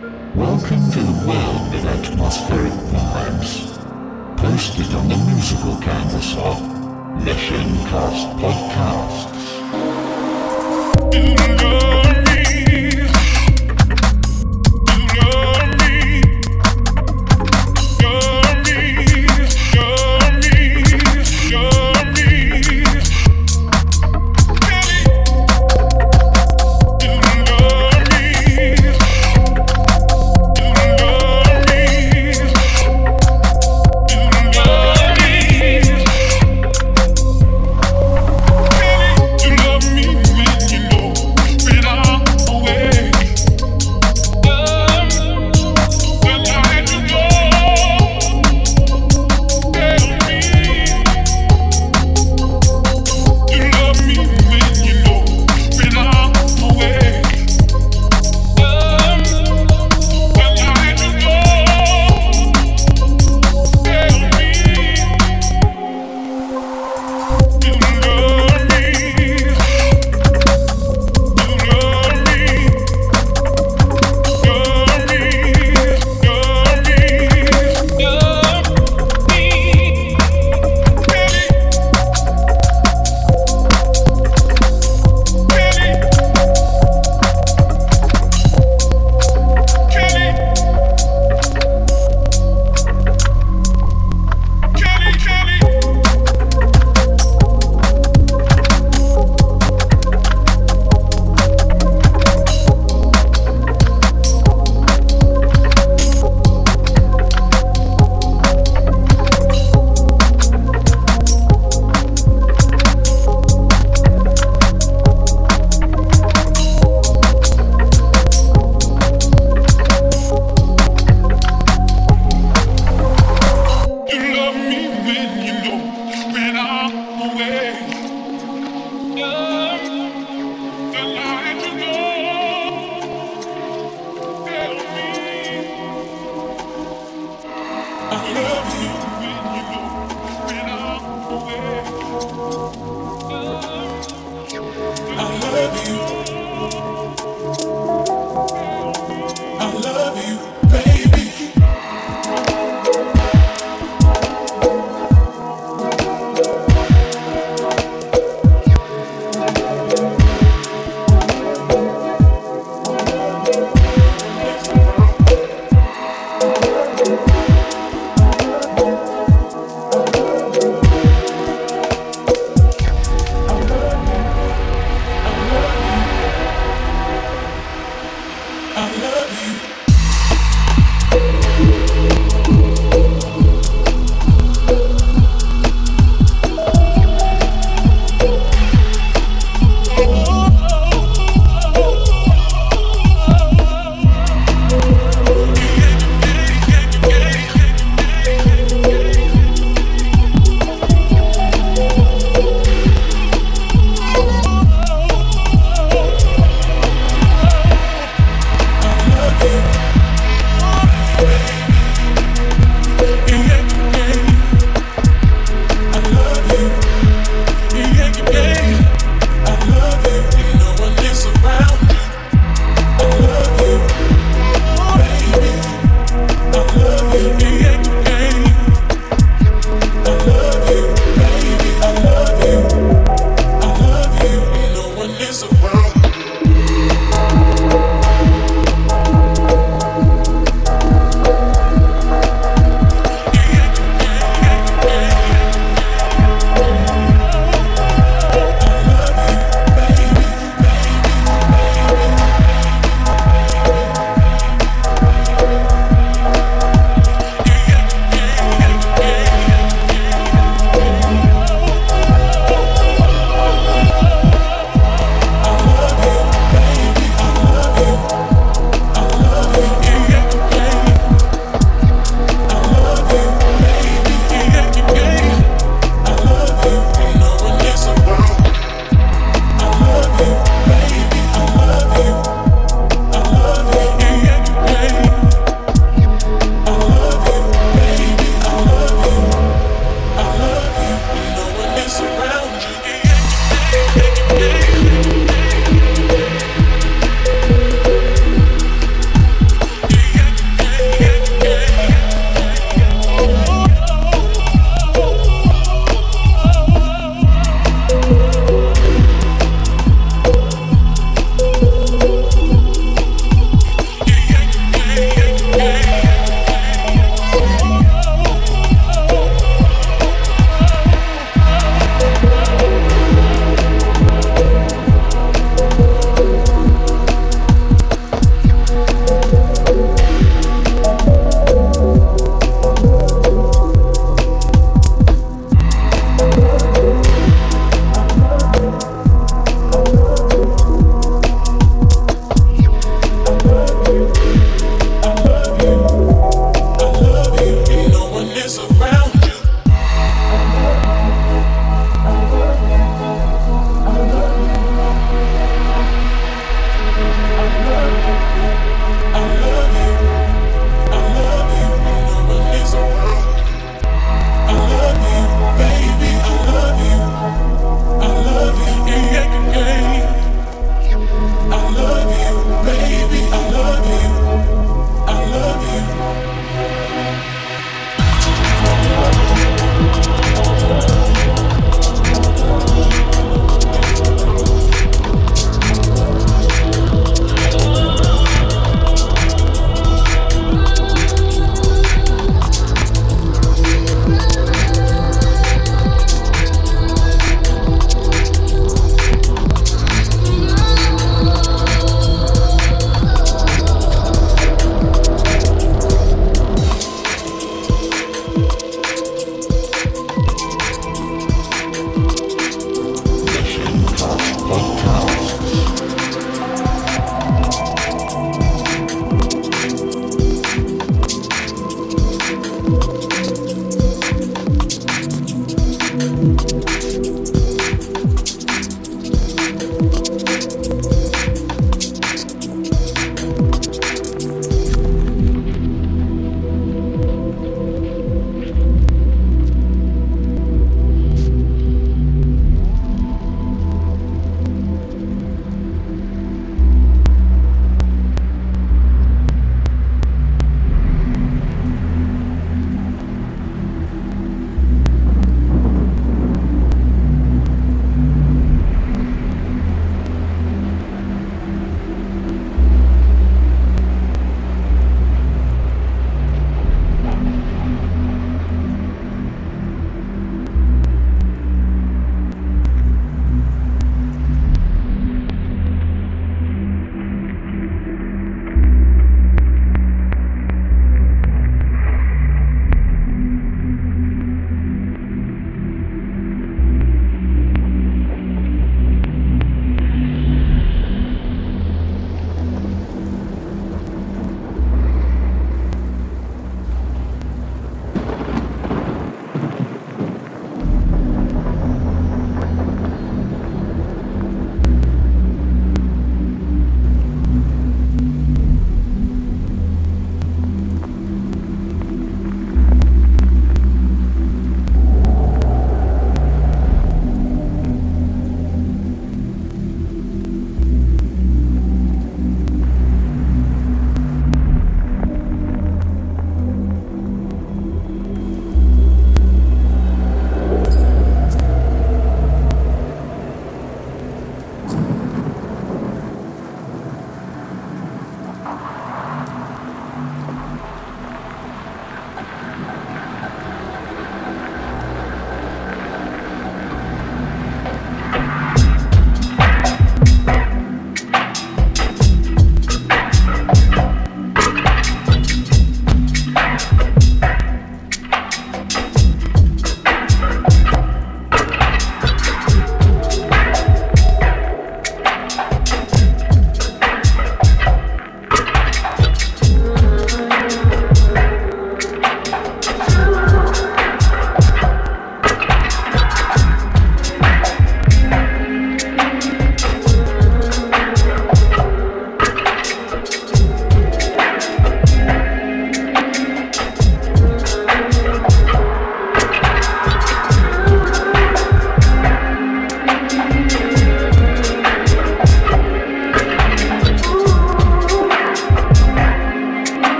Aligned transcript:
Welcome 0.00 0.90
to 0.92 0.98
the 0.98 1.26
world 1.28 1.74
of 1.74 1.84
atmospheric 1.84 2.72
vibes. 2.72 3.76
Posted 4.38 4.94
on 4.94 5.08
the 5.08 5.16
musical 5.30 5.76
canvas 5.76 6.34
of 6.38 6.58
Mission 7.22 7.76
Cast 7.84 8.26
Podcasts. 8.38 9.50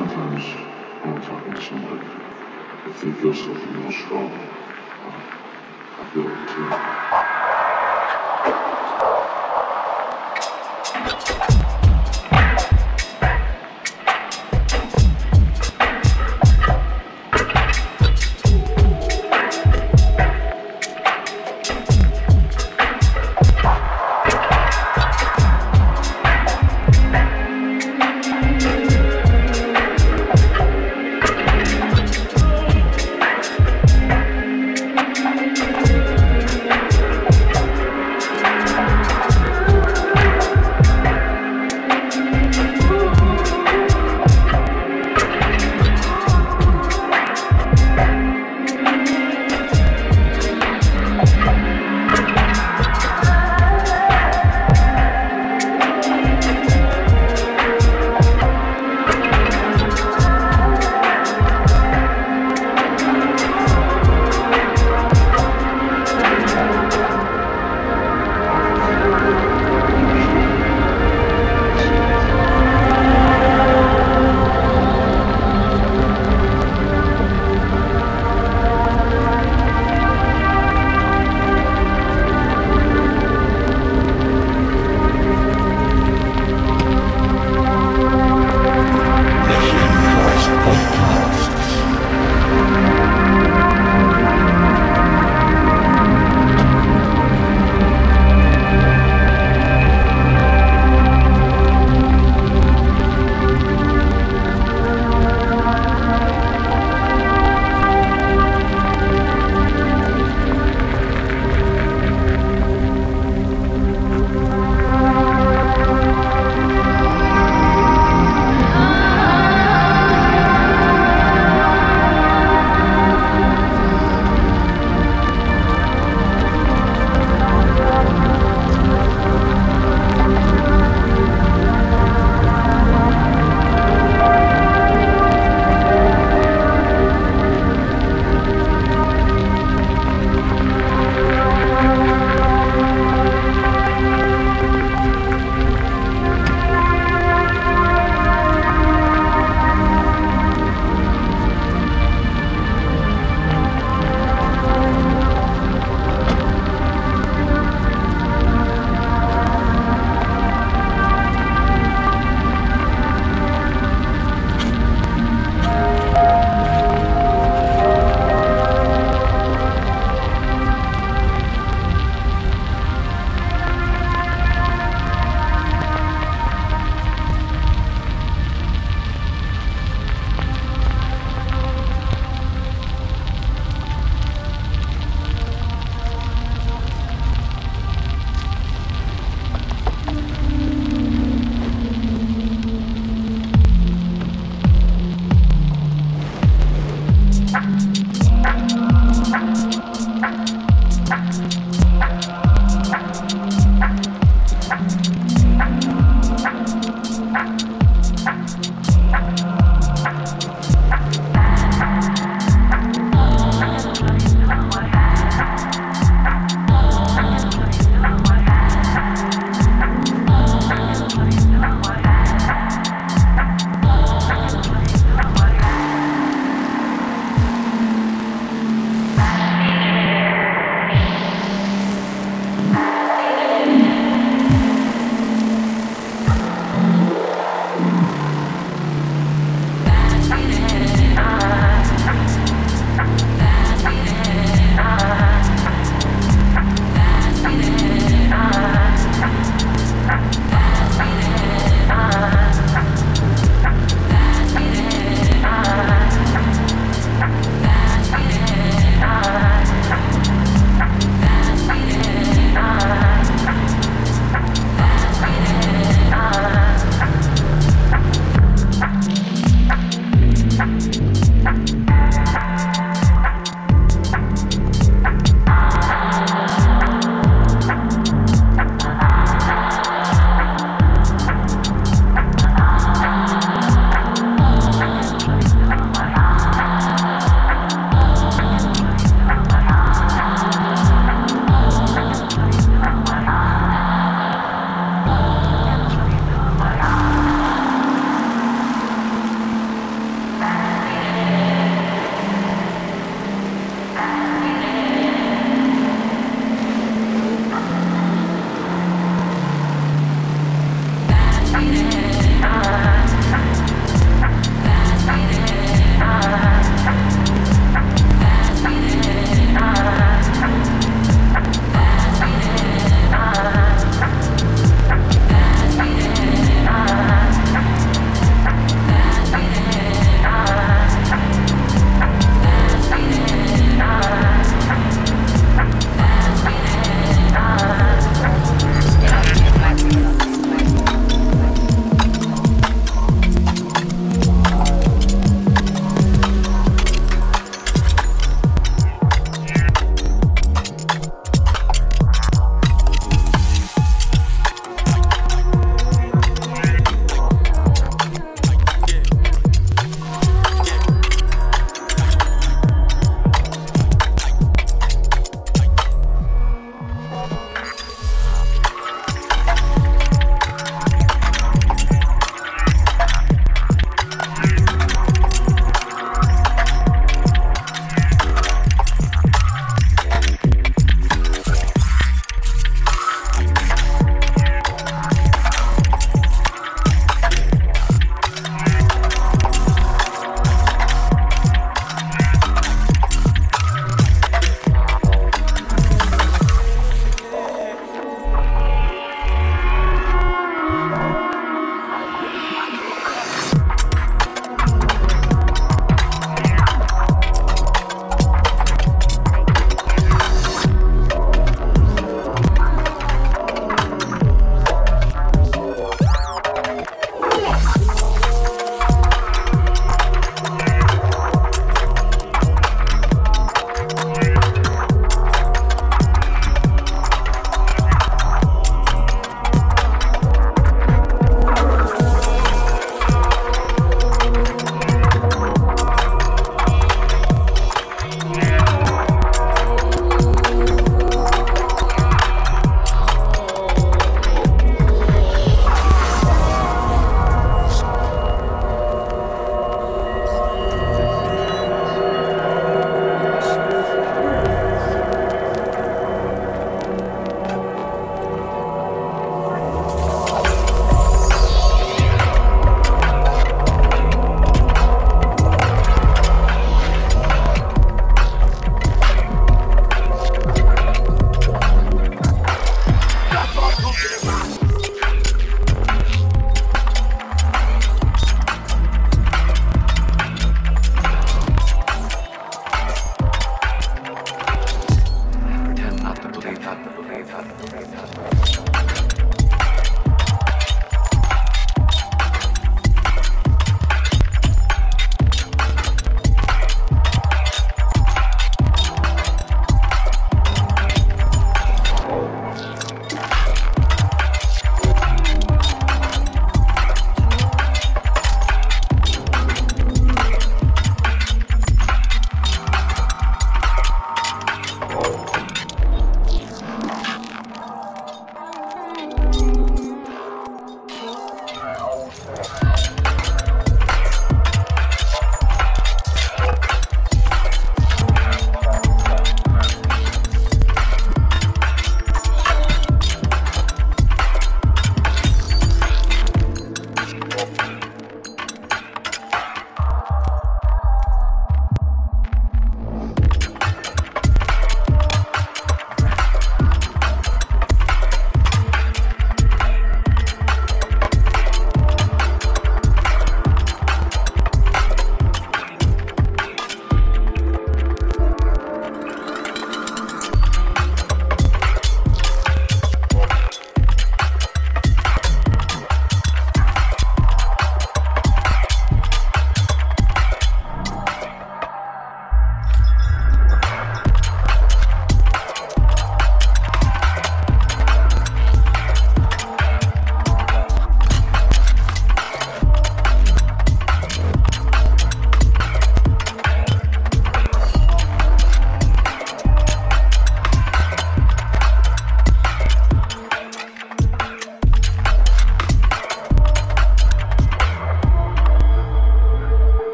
Sometimes 0.00 0.44
when 1.02 1.14
I'm 1.14 1.22
talking 1.22 1.52
to 1.52 1.60
somebody, 1.60 2.08
if 2.86 3.02
they 3.02 3.12
feel 3.20 3.34
something 3.34 3.82
real 3.82 3.92
strong, 3.92 4.32
I 5.98 6.04
feel 6.14 6.26
it 6.26 6.48
too. 11.54 11.59